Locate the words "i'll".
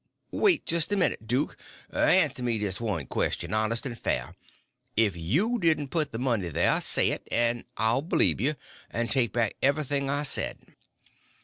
7.77-8.01